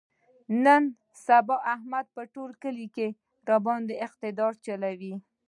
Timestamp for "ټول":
2.33-2.49